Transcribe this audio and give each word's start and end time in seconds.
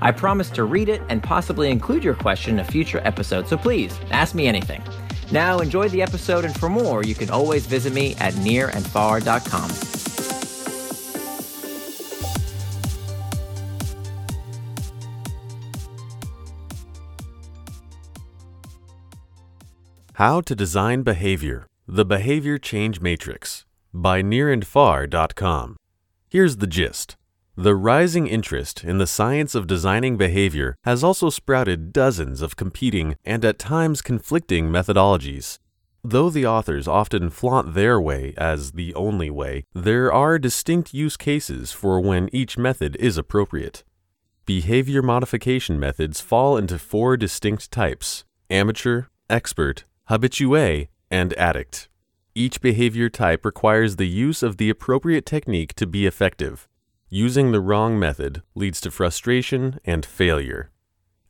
I 0.00 0.12
promise 0.12 0.50
to 0.50 0.64
read 0.64 0.88
it 0.88 1.02
and 1.08 1.22
possibly 1.22 1.70
include 1.70 2.04
your 2.04 2.14
question 2.14 2.54
in 2.54 2.60
a 2.60 2.64
future 2.64 3.00
episode, 3.04 3.48
so 3.48 3.56
please 3.56 3.98
ask 4.10 4.34
me 4.34 4.46
anything. 4.46 4.82
Now, 5.32 5.58
enjoy 5.58 5.88
the 5.88 6.02
episode, 6.02 6.44
and 6.44 6.56
for 6.58 6.68
more, 6.68 7.02
you 7.02 7.14
can 7.14 7.30
always 7.30 7.66
visit 7.66 7.92
me 7.92 8.14
at 8.16 8.34
nirandfar.com. 8.34 9.70
How 20.14 20.40
to 20.40 20.54
Design 20.54 21.02
Behavior 21.02 21.66
The 21.86 22.06
Behavior 22.06 22.56
Change 22.56 23.02
Matrix 23.02 23.66
by 23.92 24.22
nirandfar.com. 24.22 25.76
Here's 26.30 26.56
the 26.56 26.66
gist. 26.66 27.15
The 27.58 27.74
rising 27.74 28.26
interest 28.26 28.84
in 28.84 28.98
the 28.98 29.06
science 29.06 29.54
of 29.54 29.66
designing 29.66 30.18
behavior 30.18 30.76
has 30.84 31.02
also 31.02 31.30
sprouted 31.30 31.90
dozens 31.90 32.42
of 32.42 32.54
competing 32.54 33.16
and 33.24 33.42
at 33.46 33.58
times 33.58 34.02
conflicting 34.02 34.68
methodologies. 34.68 35.58
Though 36.04 36.28
the 36.28 36.44
authors 36.44 36.86
often 36.86 37.30
flaunt 37.30 37.72
their 37.72 37.98
way 37.98 38.34
as 38.36 38.72
the 38.72 38.94
only 38.94 39.30
way, 39.30 39.64
there 39.72 40.12
are 40.12 40.38
distinct 40.38 40.92
use 40.92 41.16
cases 41.16 41.72
for 41.72 41.98
when 41.98 42.28
each 42.30 42.58
method 42.58 42.94
is 42.96 43.16
appropriate. 43.16 43.84
Behavior 44.44 45.00
modification 45.00 45.80
methods 45.80 46.20
fall 46.20 46.58
into 46.58 46.78
four 46.78 47.16
distinct 47.16 47.70
types 47.70 48.26
amateur, 48.50 49.04
expert, 49.30 49.84
habitué, 50.10 50.88
and 51.10 51.32
addict. 51.38 51.88
Each 52.34 52.60
behavior 52.60 53.08
type 53.08 53.46
requires 53.46 53.96
the 53.96 54.06
use 54.06 54.42
of 54.42 54.58
the 54.58 54.68
appropriate 54.68 55.24
technique 55.24 55.74
to 55.76 55.86
be 55.86 56.04
effective. 56.04 56.68
Using 57.08 57.52
the 57.52 57.60
wrong 57.60 58.00
method 58.00 58.42
leads 58.56 58.80
to 58.80 58.90
frustration 58.90 59.78
and 59.84 60.04
failure. 60.04 60.72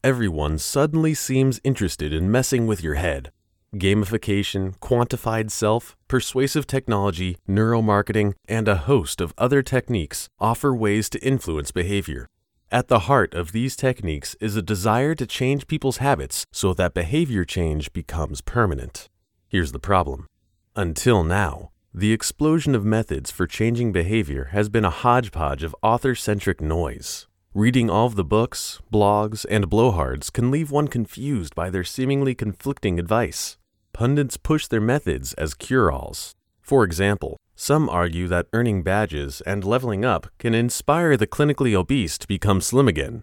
Everyone 0.03 0.57
suddenly 0.57 1.13
seems 1.13 1.61
interested 1.65 2.15
in 2.15 2.31
messing 2.31 2.67
with 2.67 2.83
your 2.83 2.95
head. 2.95 3.31
Gamification, 3.75 4.79
quantified 4.79 5.51
self, 5.51 5.95
persuasive 6.09 6.67
technology, 6.67 7.37
neuromarketing, 7.47 8.33
and 8.49 8.69
a 8.69 8.77
host 8.77 9.21
of 9.21 9.35
other 9.37 9.61
techniques 9.63 10.31
offer 10.41 10.75
ways 10.75 11.11
to 11.11 11.23
influence 11.23 11.73
behavior. 11.73 12.27
At 12.73 12.89
the 12.89 13.01
heart 13.01 13.35
of 13.35 13.53
these 13.53 13.77
techniques 13.77 14.35
is 14.41 14.57
a 14.57 14.63
desire 14.63 15.15
to 15.15 15.27
change 15.27 15.67
people's 15.67 15.99
habits 15.99 16.47
so 16.53 16.73
that 16.73 16.95
behavior 16.95 17.45
change 17.45 17.93
becomes 17.93 18.41
permanent. 18.41 19.11
Here's 19.47 19.73
the 19.73 19.79
problem. 19.79 20.27
Until 20.75 21.23
now, 21.23 21.71
the 21.98 22.12
explosion 22.12 22.75
of 22.75 22.84
methods 22.84 23.30
for 23.30 23.47
changing 23.47 23.91
behavior 23.91 24.50
has 24.52 24.69
been 24.69 24.84
a 24.84 24.91
hodgepodge 24.91 25.62
of 25.62 25.75
author 25.83 26.14
centric 26.14 26.61
noise. 26.61 27.27
Reading 27.55 27.89
all 27.89 28.05
of 28.05 28.16
the 28.16 28.25
books, 28.25 28.83
blogs, 28.92 29.47
and 29.48 29.70
blowhards 29.70 30.30
can 30.30 30.50
leave 30.50 30.70
one 30.70 30.89
confused 30.89 31.55
by 31.55 31.70
their 31.70 31.84
seemingly 31.84 32.34
conflicting 32.34 32.98
advice. 32.98 33.56
Pundits 33.94 34.36
push 34.36 34.67
their 34.67 34.80
methods 34.80 35.33
as 35.34 35.55
cure 35.55 35.91
alls. 35.91 36.34
For 36.61 36.84
example, 36.84 37.39
some 37.55 37.89
argue 37.89 38.28
that 38.28 38.48
earning 38.52 38.83
badges 38.83 39.40
and 39.46 39.64
leveling 39.64 40.05
up 40.05 40.27
can 40.39 40.55
inspire 40.55 41.17
the 41.17 41.27
clinically 41.27 41.73
obese 41.73 42.18
to 42.18 42.29
become 42.29 42.61
slim 42.61 42.89
again. 42.89 43.23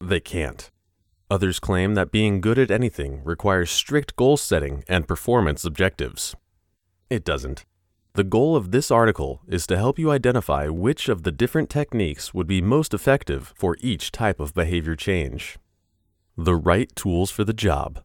They 0.00 0.20
can't. 0.20 0.70
Others 1.30 1.60
claim 1.60 1.92
that 1.96 2.12
being 2.12 2.40
good 2.40 2.58
at 2.58 2.70
anything 2.70 3.20
requires 3.24 3.70
strict 3.70 4.16
goal 4.16 4.38
setting 4.38 4.84
and 4.88 5.06
performance 5.06 5.66
objectives. 5.66 6.34
It 7.10 7.22
doesn't. 7.22 7.66
The 8.16 8.24
goal 8.24 8.56
of 8.56 8.70
this 8.70 8.90
article 8.90 9.42
is 9.46 9.66
to 9.66 9.76
help 9.76 9.98
you 9.98 10.10
identify 10.10 10.68
which 10.68 11.10
of 11.10 11.22
the 11.22 11.30
different 11.30 11.68
techniques 11.68 12.32
would 12.32 12.46
be 12.46 12.62
most 12.62 12.94
effective 12.94 13.52
for 13.54 13.76
each 13.82 14.10
type 14.10 14.40
of 14.40 14.54
behavior 14.54 14.96
change. 14.96 15.58
The 16.34 16.54
right 16.54 16.90
tools 16.96 17.30
for 17.30 17.44
the 17.44 17.52
job. 17.52 18.02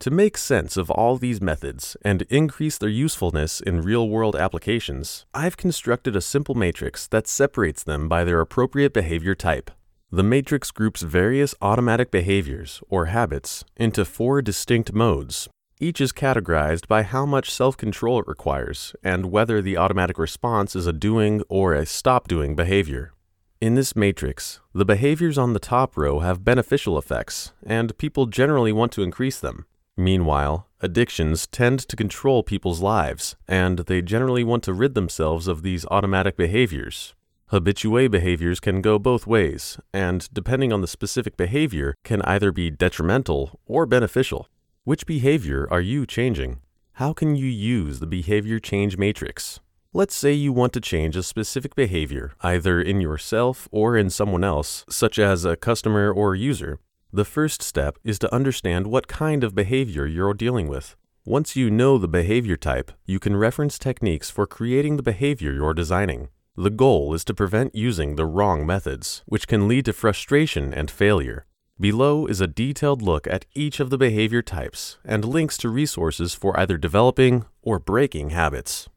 To 0.00 0.10
make 0.10 0.36
sense 0.36 0.76
of 0.76 0.90
all 0.90 1.16
these 1.16 1.40
methods 1.40 1.96
and 2.02 2.20
increase 2.28 2.76
their 2.76 2.90
usefulness 2.90 3.62
in 3.62 3.80
real 3.80 4.10
world 4.10 4.36
applications, 4.36 5.24
I've 5.32 5.56
constructed 5.56 6.14
a 6.14 6.20
simple 6.20 6.54
matrix 6.54 7.06
that 7.06 7.26
separates 7.26 7.82
them 7.82 8.10
by 8.10 8.24
their 8.24 8.42
appropriate 8.42 8.92
behavior 8.92 9.34
type. 9.34 9.70
The 10.12 10.22
matrix 10.22 10.70
groups 10.70 11.00
various 11.00 11.54
automatic 11.62 12.10
behaviors, 12.10 12.82
or 12.90 13.06
habits, 13.06 13.64
into 13.74 14.04
four 14.04 14.42
distinct 14.42 14.92
modes 14.92 15.48
each 15.80 16.00
is 16.00 16.12
categorized 16.12 16.86
by 16.86 17.02
how 17.02 17.26
much 17.26 17.50
self 17.50 17.76
control 17.76 18.20
it 18.20 18.28
requires 18.28 18.94
and 19.02 19.32
whether 19.32 19.60
the 19.60 19.76
automatic 19.76 20.18
response 20.18 20.76
is 20.76 20.86
a 20.86 20.92
doing 20.92 21.42
or 21.48 21.72
a 21.72 21.86
stop 21.86 22.28
doing 22.28 22.54
behavior. 22.54 23.12
In 23.60 23.74
this 23.74 23.96
matrix, 23.96 24.60
the 24.74 24.84
behaviors 24.84 25.36
on 25.36 25.52
the 25.52 25.58
top 25.58 25.96
row 25.96 26.20
have 26.20 26.44
beneficial 26.44 26.96
effects, 26.96 27.52
and 27.64 27.96
people 27.98 28.26
generally 28.26 28.72
want 28.72 28.92
to 28.92 29.02
increase 29.02 29.38
them. 29.38 29.66
Meanwhile, 29.96 30.66
addictions 30.80 31.46
tend 31.46 31.80
to 31.80 31.96
control 31.96 32.42
people's 32.42 32.80
lives, 32.80 33.36
and 33.46 33.80
they 33.80 34.00
generally 34.00 34.44
want 34.44 34.62
to 34.64 34.72
rid 34.72 34.94
themselves 34.94 35.46
of 35.46 35.62
these 35.62 35.84
automatic 35.90 36.36
behaviors. 36.36 37.14
Habitué 37.52 38.10
behaviors 38.10 38.60
can 38.60 38.80
go 38.80 38.98
both 38.98 39.26
ways, 39.26 39.78
and 39.92 40.26
depending 40.32 40.72
on 40.72 40.80
the 40.80 40.86
specific 40.86 41.36
behavior, 41.36 41.94
can 42.02 42.22
either 42.22 42.52
be 42.52 42.70
detrimental 42.70 43.60
or 43.66 43.84
beneficial. 43.84 44.48
Which 44.90 45.06
behavior 45.06 45.68
are 45.70 45.80
you 45.80 46.04
changing? 46.04 46.62
How 46.94 47.12
can 47.12 47.36
you 47.36 47.46
use 47.46 48.00
the 48.00 48.08
behavior 48.08 48.58
change 48.58 48.98
matrix? 48.98 49.60
Let's 49.92 50.16
say 50.16 50.32
you 50.32 50.52
want 50.52 50.72
to 50.72 50.80
change 50.80 51.14
a 51.14 51.22
specific 51.22 51.76
behavior, 51.76 52.32
either 52.40 52.80
in 52.80 53.00
yourself 53.00 53.68
or 53.70 53.96
in 53.96 54.10
someone 54.10 54.42
else, 54.42 54.84
such 54.88 55.16
as 55.16 55.44
a 55.44 55.54
customer 55.54 56.10
or 56.10 56.34
user. 56.34 56.80
The 57.12 57.24
first 57.24 57.62
step 57.62 57.98
is 58.02 58.18
to 58.18 58.34
understand 58.34 58.88
what 58.88 59.06
kind 59.06 59.44
of 59.44 59.54
behavior 59.54 60.06
you're 60.06 60.34
dealing 60.34 60.66
with. 60.66 60.96
Once 61.24 61.54
you 61.54 61.70
know 61.70 61.96
the 61.96 62.08
behavior 62.08 62.56
type, 62.56 62.90
you 63.06 63.20
can 63.20 63.36
reference 63.36 63.78
techniques 63.78 64.28
for 64.28 64.44
creating 64.44 64.96
the 64.96 65.04
behavior 65.04 65.52
you're 65.52 65.72
designing. 65.72 66.30
The 66.56 66.68
goal 66.68 67.14
is 67.14 67.24
to 67.26 67.32
prevent 67.32 67.76
using 67.76 68.16
the 68.16 68.26
wrong 68.26 68.66
methods, 68.66 69.22
which 69.26 69.46
can 69.46 69.68
lead 69.68 69.84
to 69.84 69.92
frustration 69.92 70.74
and 70.74 70.90
failure. 70.90 71.46
Below 71.80 72.26
is 72.26 72.42
a 72.42 72.46
detailed 72.46 73.00
look 73.00 73.26
at 73.26 73.46
each 73.54 73.80
of 73.80 73.88
the 73.88 73.96
behavior 73.96 74.42
types 74.42 74.98
and 75.02 75.24
links 75.24 75.56
to 75.56 75.70
resources 75.70 76.34
for 76.34 76.58
either 76.60 76.76
developing 76.76 77.46
or 77.62 77.78
breaking 77.78 78.30
habits. 78.30 78.90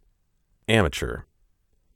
Amateur. 0.67 1.21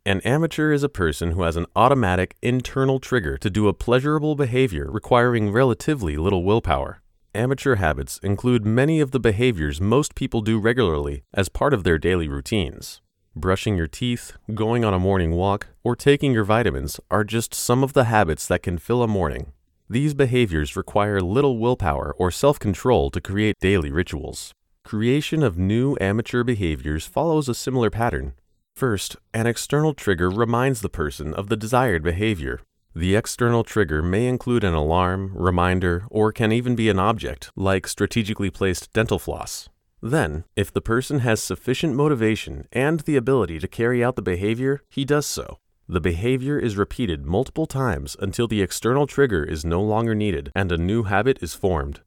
An 0.05 0.21
amateur 0.21 0.71
is 0.71 0.83
a 0.83 0.89
person 1.03 1.31
who 1.31 1.41
has 1.41 1.57
an 1.57 1.65
automatic 1.75 2.37
internal 2.41 3.01
trigger 3.01 3.37
to 3.37 3.49
do 3.49 3.67
a 3.67 3.73
pleasurable 3.73 4.35
behavior 4.35 4.89
requiring 4.89 5.51
relatively 5.51 6.15
little 6.15 6.45
willpower. 6.45 7.01
Amateur 7.35 7.75
habits 7.75 8.17
include 8.19 8.65
many 8.65 9.01
of 9.01 9.11
the 9.11 9.19
behaviors 9.19 9.81
most 9.81 10.15
people 10.15 10.39
do 10.39 10.57
regularly 10.57 11.21
as 11.33 11.49
part 11.49 11.73
of 11.73 11.83
their 11.83 11.97
daily 11.97 12.29
routines. 12.29 13.01
Brushing 13.35 13.75
your 13.75 13.87
teeth, 13.87 14.37
going 14.53 14.85
on 14.85 14.93
a 14.93 14.99
morning 14.99 15.31
walk, 15.33 15.67
or 15.83 15.97
taking 15.97 16.31
your 16.31 16.45
vitamins 16.45 16.97
are 17.11 17.25
just 17.25 17.53
some 17.53 17.83
of 17.83 17.91
the 17.91 18.05
habits 18.05 18.47
that 18.47 18.63
can 18.63 18.77
fill 18.77 19.03
a 19.03 19.07
morning 19.07 19.51
these 19.89 20.13
behaviors 20.13 20.75
require 20.75 21.21
little 21.21 21.57
willpower 21.57 22.13
or 22.17 22.29
self 22.29 22.59
control 22.59 23.09
to 23.11 23.21
create 23.21 23.55
daily 23.61 23.91
rituals. 23.91 24.53
Creation 24.83 25.43
of 25.43 25.57
new 25.57 25.97
amateur 26.01 26.43
behaviors 26.43 27.05
follows 27.05 27.47
a 27.47 27.55
similar 27.55 27.89
pattern. 27.89 28.33
First, 28.75 29.15
an 29.33 29.47
external 29.47 29.93
trigger 29.93 30.29
reminds 30.29 30.81
the 30.81 30.89
person 30.89 31.33
of 31.33 31.49
the 31.49 31.57
desired 31.57 32.03
behavior. 32.03 32.61
The 32.93 33.15
external 33.15 33.63
trigger 33.63 34.01
may 34.01 34.27
include 34.27 34.63
an 34.63 34.73
alarm, 34.73 35.31
reminder, 35.35 36.05
or 36.09 36.31
can 36.31 36.51
even 36.51 36.75
be 36.75 36.89
an 36.89 36.99
object, 36.99 37.51
like 37.55 37.87
strategically 37.87 38.49
placed 38.49 38.91
dental 38.93 39.19
floss. 39.19 39.69
Then, 40.01 40.43
if 40.55 40.71
the 40.71 40.81
person 40.81 41.19
has 41.19 41.41
sufficient 41.41 41.95
motivation 41.95 42.67
and 42.71 42.99
the 43.01 43.15
ability 43.15 43.59
to 43.59 43.67
carry 43.67 44.03
out 44.03 44.15
the 44.15 44.21
behavior, 44.21 44.81
he 44.89 45.05
does 45.05 45.25
so. 45.25 45.59
The 45.89 46.01
behavior 46.01 46.59
is 46.59 46.75
repeated 46.75 47.25
multiple 47.25 47.65
times 47.65 48.17
until 48.19 48.45
the 48.45 48.61
external 48.61 49.07
trigger 49.07 49.41
is 49.45 49.63
no 49.63 49.81
longer 49.81 50.13
needed 50.13 50.51
and 50.53 50.69
a 50.69 50.77
new 50.77 51.03
habit 51.03 51.39
is 51.41 51.53
formed. 51.53 52.01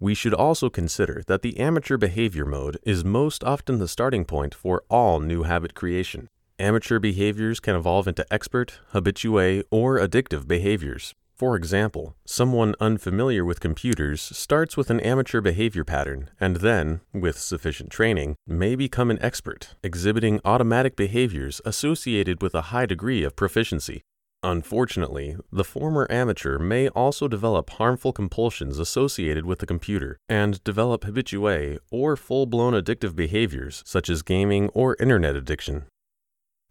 We 0.00 0.14
should 0.14 0.32
also 0.32 0.70
consider 0.70 1.22
that 1.26 1.42
the 1.42 1.58
amateur 1.58 1.98
behavior 1.98 2.46
mode 2.46 2.78
is 2.82 3.04
most 3.04 3.44
often 3.44 3.78
the 3.78 3.88
starting 3.88 4.24
point 4.24 4.54
for 4.54 4.84
all 4.88 5.20
new 5.20 5.42
habit 5.42 5.74
creation. 5.74 6.30
Amateur 6.58 6.98
behaviors 6.98 7.60
can 7.60 7.76
evolve 7.76 8.08
into 8.08 8.24
expert, 8.32 8.80
habitué, 8.94 9.62
or 9.70 9.98
addictive 9.98 10.48
behaviors. 10.48 11.14
For 11.36 11.54
example, 11.54 12.16
someone 12.24 12.74
unfamiliar 12.80 13.44
with 13.44 13.60
computers 13.60 14.22
starts 14.22 14.74
with 14.74 14.88
an 14.88 15.00
amateur 15.00 15.42
behavior 15.42 15.84
pattern 15.84 16.30
and 16.40 16.56
then, 16.56 17.02
with 17.12 17.38
sufficient 17.38 17.90
training, 17.90 18.36
may 18.46 18.74
become 18.74 19.10
an 19.10 19.18
expert, 19.20 19.74
exhibiting 19.82 20.40
automatic 20.46 20.96
behaviors 20.96 21.60
associated 21.66 22.40
with 22.40 22.54
a 22.54 22.72
high 22.72 22.86
degree 22.86 23.22
of 23.22 23.36
proficiency. 23.36 24.00
Unfortunately, 24.42 25.36
the 25.52 25.64
former 25.64 26.06
amateur 26.08 26.58
may 26.58 26.88
also 26.88 27.28
develop 27.28 27.68
harmful 27.68 28.14
compulsions 28.14 28.78
associated 28.78 29.44
with 29.44 29.58
the 29.58 29.66
computer 29.66 30.16
and 30.30 30.64
develop 30.64 31.02
habitué 31.02 31.76
or 31.90 32.16
full 32.16 32.46
blown 32.46 32.72
addictive 32.72 33.14
behaviors 33.14 33.82
such 33.84 34.08
as 34.08 34.22
gaming 34.22 34.70
or 34.70 34.96
internet 34.98 35.36
addiction. 35.36 35.84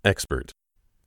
Expert 0.03 0.53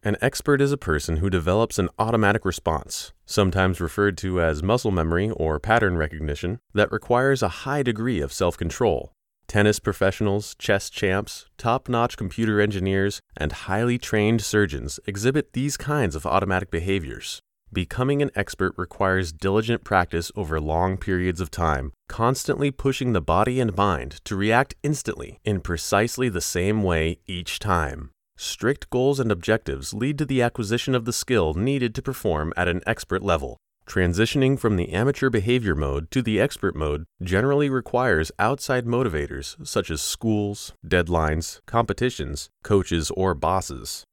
an 0.05 0.17
expert 0.21 0.61
is 0.61 0.71
a 0.71 0.77
person 0.77 1.17
who 1.17 1.29
develops 1.29 1.79
an 1.79 1.89
automatic 1.99 2.45
response, 2.45 3.13
sometimes 3.27 3.81
referred 3.81 4.17
to 4.19 4.41
as 4.41 4.63
muscle 4.63 4.93
memory 4.93 5.29
or 5.31 5.59
pattern 5.59 5.97
recognition, 5.97 6.61
that 6.73 6.93
requires 6.93 7.43
a 7.43 7.65
high 7.67 7.83
degree 7.83 8.21
of 8.21 8.33
self 8.33 8.57
control. 8.57 9.13
Tennis 9.49 9.81
professionals, 9.81 10.55
chess 10.57 10.89
champs, 10.89 11.47
top 11.57 11.89
notch 11.89 12.17
computer 12.17 12.61
engineers, 12.61 13.21
and 13.37 13.51
highly 13.51 13.99
trained 13.99 14.43
surgeons 14.43 15.01
exhibit 15.07 15.53
these 15.53 15.77
kinds 15.77 16.15
of 16.15 16.27
automatic 16.27 16.71
behaviors. 16.71 17.41
Becoming 17.73 18.23
an 18.23 18.31
expert 18.35 18.75
requires 18.77 19.33
diligent 19.33 19.85
practice 19.85 20.31
over 20.37 20.61
long 20.61 20.97
periods 20.97 21.41
of 21.41 21.51
time, 21.51 21.93
constantly 22.09 22.71
pushing 22.71 23.15
the 23.15 23.21
body 23.21 23.59
and 23.59 23.77
mind 23.77 24.21
to 24.25 24.37
react 24.37 24.75
instantly 24.83 25.41
in 25.45 25.61
precisely 25.61 26.29
the 26.29 26.41
same 26.41 26.83
way 26.83 27.19
each 27.27 27.59
time. 27.59 28.11
Strict 28.41 28.89
goals 28.89 29.19
and 29.19 29.33
objectives 29.33 29.93
lead 29.93 30.17
to 30.17 30.25
the 30.25 30.43
acquisition 30.43 30.95
of 30.95 31.05
the 31.05 31.13
skill 31.13 31.55
needed 31.55 31.93
to 31.97 32.01
perform 32.01 32.53
at 32.57 32.69
an 32.69 32.83
expert 32.87 33.21
level. 33.21 33.57
Transitioning 33.85 34.57
from 34.57 34.77
the 34.77 34.93
amateur 34.93 35.29
behavior 35.29 35.75
mode 35.75 36.09
to 36.13 36.23
the 36.23 36.41
expert 36.41 36.77
mode 36.77 37.05
generally 37.21 37.69
requires 37.69 38.31
outside 38.39 38.87
motivators 38.87 39.57
such 39.67 39.91
as 39.91 40.01
schools, 40.01 40.73
deadlines, 40.87 41.59
competitions, 41.67 42.49
coaches, 42.63 43.11
or 43.11 43.35
bosses. 43.35 44.05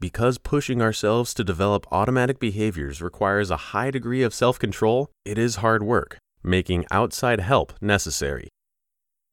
Because 0.00 0.38
pushing 0.38 0.80
ourselves 0.80 1.34
to 1.34 1.44
develop 1.44 1.86
automatic 1.92 2.38
behaviors 2.40 3.02
requires 3.02 3.50
a 3.50 3.74
high 3.74 3.90
degree 3.90 4.22
of 4.22 4.32
self 4.32 4.58
control, 4.58 5.10
it 5.26 5.36
is 5.36 5.56
hard 5.56 5.82
work, 5.82 6.16
making 6.42 6.86
outside 6.90 7.40
help 7.40 7.74
necessary. 7.82 8.48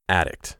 Addict. 0.09 0.57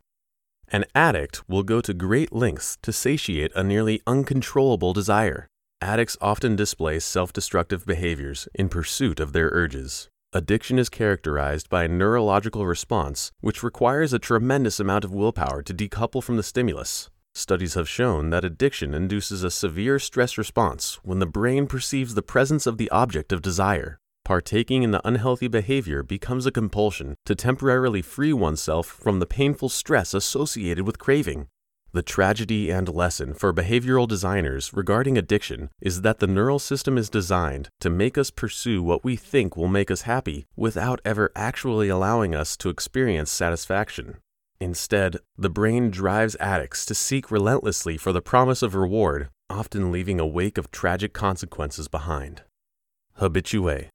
An 0.74 0.86
addict 0.96 1.50
will 1.50 1.64
go 1.64 1.82
to 1.82 1.94
great 1.94 2.32
lengths 2.32 2.78
to 2.82 2.94
satiate 2.94 3.52
a 3.56 3.64
nearly 3.64 4.02
uncontrollable 4.08 4.94
desire. 4.94 5.48
Addicts 5.82 6.16
often 6.22 6.56
display 6.56 7.00
self 7.00 7.34
destructive 7.34 7.86
behaviors 7.86 8.48
in 8.54 8.70
pursuit 8.70 9.20
of 9.20 9.34
their 9.34 9.50
urges. 9.52 10.08
Addiction 10.32 10.80
is 10.80 10.88
characterized 10.88 11.68
by 11.70 11.84
a 11.84 11.90
neurological 11.90 12.66
response 12.66 13.34
which 13.42 13.64
requires 13.64 14.14
a 14.14 14.20
tremendous 14.20 14.80
amount 14.80 15.04
of 15.04 15.14
willpower 15.14 15.62
to 15.62 15.74
decouple 15.74 16.24
from 16.24 16.38
the 16.38 16.44
stimulus. 16.44 17.10
Studies 17.36 17.74
have 17.74 17.90
shown 17.90 18.30
that 18.30 18.46
addiction 18.46 18.94
induces 18.94 19.44
a 19.44 19.52
severe 19.52 20.00
stress 20.00 20.38
response 20.38 21.00
when 21.04 21.20
the 21.20 21.26
brain 21.26 21.68
perceives 21.68 22.14
the 22.14 22.22
presence 22.22 22.66
of 22.66 22.78
the 22.78 22.90
object 22.92 23.34
of 23.34 23.42
desire. 23.42 23.98
Partaking 24.24 24.84
in 24.84 24.92
the 24.92 25.06
unhealthy 25.06 25.48
behavior 25.48 26.04
becomes 26.04 26.46
a 26.46 26.52
compulsion 26.52 27.16
to 27.26 27.34
temporarily 27.34 28.02
free 28.02 28.32
oneself 28.32 28.86
from 28.86 29.20
the 29.20 29.26
painful 29.26 29.68
stress 29.68 30.14
associated 30.14 30.86
with 30.86 31.00
craving. 31.00 31.48
The 31.92 32.04
tragedy 32.04 32.70
and 32.70 32.88
lesson 32.88 33.34
for 33.34 33.52
behavioral 33.52 34.08
designers 34.08 34.72
regarding 34.74 35.18
addiction 35.18 35.70
is 35.82 36.04
that 36.04 36.20
the 36.20 36.28
neural 36.28 36.60
system 36.60 36.98
is 36.98 37.10
designed 37.10 37.70
to 37.82 37.90
make 37.90 38.18
us 38.18 38.32
pursue 38.32 38.82
what 38.82 39.04
we 39.04 39.16
think 39.16 39.58
will 39.58 39.68
make 39.68 39.92
us 39.92 40.04
happy 40.04 40.46
without 40.56 41.02
ever 41.04 41.32
actually 41.36 41.90
allowing 41.90 42.34
us 42.34 42.56
to 42.58 42.70
experience 42.70 43.32
satisfaction. 43.32 44.20
Instead, 44.60 45.18
the 45.36 45.50
brain 45.50 45.90
drives 45.90 46.38
addicts 46.40 46.86
to 46.86 46.96
seek 46.96 47.32
relentlessly 47.32 47.98
for 47.98 48.14
the 48.14 48.22
promise 48.22 48.62
of 48.62 48.76
reward, 48.76 49.30
often 49.50 49.92
leaving 49.92 50.20
a 50.20 50.26
wake 50.26 50.60
of 50.60 50.72
tragic 50.72 51.12
consequences 51.12 51.88
behind. 51.88 52.44
Habitué 53.20 53.90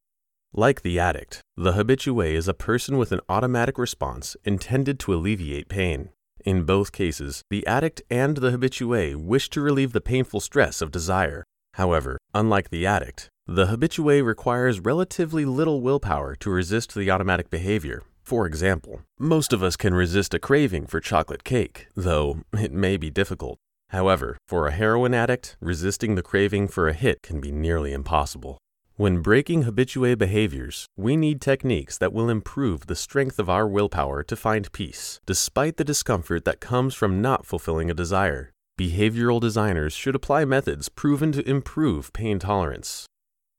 like 0.57 0.81
the 0.81 0.99
addict, 0.99 1.43
the 1.57 1.73
habitué 1.73 2.33
is 2.33 2.49
a 2.49 2.55
person 2.55 2.97
with 2.97 3.13
an 3.13 3.21
automatic 3.29 3.77
response 3.77 4.37
intended 4.45 4.99
to 4.99 5.15
alleviate 5.15 5.69
pain. 5.69 6.09
In 6.47 6.65
both 6.65 6.93
cases, 6.93 7.43
the 7.51 7.67
addict 7.67 8.01
and 8.09 8.39
the 8.39 8.53
habitué 8.53 9.15
wish 9.15 9.51
to 9.51 9.61
relieve 9.61 9.93
the 9.93 10.01
painful 10.01 10.41
stress 10.41 10.81
of 10.81 10.91
desire. 10.91 11.45
However, 11.75 12.17
unlike 12.33 12.71
the 12.71 12.87
addict, 12.87 13.29
the 13.47 13.67
habitué 13.67 14.25
requires 14.25 14.81
relatively 14.81 15.45
little 15.45 15.83
willpower 15.83 16.35
to 16.37 16.51
resist 16.51 16.95
the 16.95 17.11
automatic 17.11 17.51
behavior. 17.51 18.03
For 18.23 18.47
example, 18.47 19.03
most 19.19 19.53
of 19.53 19.63
us 19.63 19.77
can 19.77 19.93
resist 19.93 20.33
a 20.33 20.39
craving 20.39 20.87
for 20.87 21.01
chocolate 21.01 21.45
cake, 21.45 21.89
though 21.95 22.41
it 22.55 22.73
may 22.73 22.97
be 22.97 23.11
difficult. 23.11 23.59
However, 23.91 24.39
for 24.49 24.67
a 24.67 24.73
heroin 24.73 25.13
addict, 25.13 25.57
resisting 25.61 26.15
the 26.15 26.23
craving 26.23 26.69
for 26.69 26.89
a 26.89 26.95
hit 26.95 27.23
can 27.23 27.41
be 27.41 27.53
nearly 27.53 27.93
impossible. 27.93 28.59
When 28.99 29.21
breaking 29.21 29.65
habitué 29.65 30.17
behaviors, 30.17 30.87
we 30.97 31.19
need 31.19 31.43
techniques 31.43 31.99
that 31.99 32.15
will 32.15 32.31
improve 32.31 32.87
the 32.87 32.97
strength 32.97 33.39
of 33.39 33.51
our 33.51 33.69
willpower 33.69 34.23
to 34.23 34.35
find 34.35 34.73
peace, 34.73 35.21
despite 35.27 35.77
the 35.77 35.85
discomfort 35.85 36.47
that 36.47 36.61
comes 36.61 36.95
from 36.95 37.21
not 37.21 37.45
fulfilling 37.45 37.91
a 37.91 37.95
desire. 37.95 38.53
Behavioral 38.81 39.39
designers 39.39 39.93
should 39.93 40.15
apply 40.15 40.47
methods 40.47 40.89
proven 40.89 41.31
to 41.33 41.47
improve 41.47 42.15
pain 42.15 42.39
tolerance. 42.39 43.05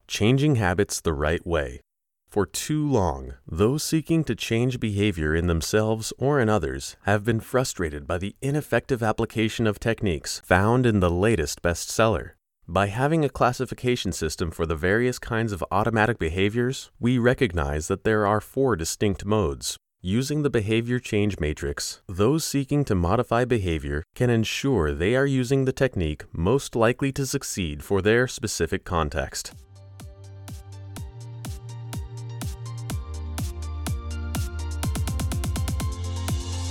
Changing 0.08 0.56
habits 0.56 1.00
the 1.00 1.14
right 1.14 1.46
way. 1.46 1.82
For 2.28 2.48
too 2.48 2.90
long, 2.90 3.36
those 3.48 3.84
seeking 3.84 4.24
to 4.24 4.34
change 4.34 4.80
behavior 4.80 5.36
in 5.36 5.46
themselves 5.46 6.12
or 6.18 6.40
in 6.40 6.50
others 6.50 6.96
have 7.04 7.24
been 7.24 7.42
frustrated 7.42 8.08
by 8.08 8.18
the 8.18 8.36
ineffective 8.42 9.04
application 9.04 9.68
of 9.68 9.80
techniques 9.80 10.42
found 10.44 10.88
in 10.88 11.00
the 11.00 11.12
latest 11.12 11.62
bestseller. 11.62 12.37
By 12.70 12.88
having 12.88 13.24
a 13.24 13.30
classification 13.30 14.12
system 14.12 14.52
for 14.52 14.66
the 14.66 14.76
various 14.76 15.20
kinds 15.20 15.54
of 15.54 15.64
automatic 15.72 16.20
behaviors, 16.20 16.92
we 17.00 17.18
recognize 17.18 17.88
that 17.88 18.04
there 18.04 18.28
are 18.28 18.42
four 18.42 18.76
distinct 18.76 19.24
modes. 19.24 19.78
Using 20.02 20.44
the 20.44 20.50
behavior 20.50 21.00
change 21.00 21.40
matrix, 21.40 22.02
those 22.10 22.44
seeking 22.44 22.84
to 22.84 22.94
modify 22.94 23.46
behavior 23.46 24.04
can 24.16 24.30
ensure 24.30 24.92
they 24.92 25.16
are 25.16 25.26
using 25.26 25.64
the 25.64 25.72
technique 25.72 26.26
most 26.34 26.76
likely 26.76 27.14
to 27.14 27.26
succeed 27.26 27.86
for 27.86 28.02
their 28.02 28.28
specific 28.28 28.84
context. 28.84 29.54